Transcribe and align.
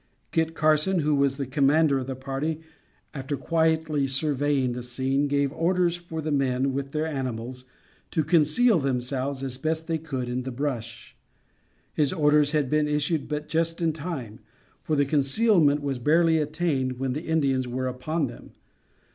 Kit 0.31 0.55
Carson, 0.55 1.01
who 1.01 1.13
was 1.13 1.37
the 1.37 1.45
commander 1.45 1.99
of 1.99 2.07
the 2.07 2.15
party, 2.15 2.59
after 3.13 3.37
quietly 3.37 4.07
surveying 4.07 4.71
the 4.71 4.81
scene, 4.81 5.27
gave 5.27 5.53
orders 5.53 5.95
for 5.95 6.23
the 6.23 6.31
men, 6.31 6.73
with 6.73 6.91
their 6.91 7.05
animals, 7.05 7.65
to 8.09 8.23
conceal 8.23 8.79
themselves, 8.79 9.43
as 9.43 9.57
best 9.59 9.85
they 9.85 9.99
could 9.99 10.27
in 10.27 10.41
the 10.41 10.49
brush. 10.51 11.15
His 11.93 12.11
orders 12.11 12.49
had 12.49 12.67
been 12.67 12.87
issued 12.87 13.27
but 13.29 13.47
just 13.47 13.79
in 13.79 13.93
time, 13.93 14.39
for 14.81 14.95
the 14.95 15.05
concealment 15.05 15.83
was 15.83 15.99
barely 15.99 16.39
attained, 16.39 16.97
when 16.97 17.13
the 17.13 17.27
Indians 17.27 17.67
were 17.67 17.85
upon 17.87 18.25
them. 18.25 18.53